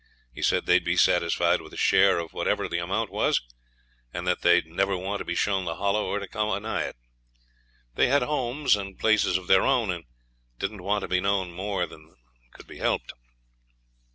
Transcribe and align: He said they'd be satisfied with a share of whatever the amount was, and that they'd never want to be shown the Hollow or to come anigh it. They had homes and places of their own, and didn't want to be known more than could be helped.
He 0.33 0.41
said 0.41 0.65
they'd 0.65 0.83
be 0.83 0.97
satisfied 0.97 1.61
with 1.61 1.73
a 1.73 1.77
share 1.77 2.17
of 2.17 2.33
whatever 2.33 2.67
the 2.67 2.79
amount 2.79 3.11
was, 3.11 3.39
and 4.11 4.25
that 4.27 4.41
they'd 4.41 4.65
never 4.65 4.97
want 4.97 5.19
to 5.19 5.25
be 5.25 5.35
shown 5.35 5.65
the 5.65 5.75
Hollow 5.75 6.07
or 6.07 6.17
to 6.17 6.27
come 6.27 6.49
anigh 6.49 6.85
it. 6.85 6.95
They 7.93 8.07
had 8.07 8.23
homes 8.23 8.75
and 8.75 8.97
places 8.97 9.37
of 9.37 9.45
their 9.45 9.61
own, 9.61 9.91
and 9.91 10.05
didn't 10.57 10.81
want 10.81 11.03
to 11.03 11.07
be 11.07 11.21
known 11.21 11.51
more 11.51 11.85
than 11.85 12.15
could 12.51 12.65
be 12.65 12.79
helped. 12.79 13.13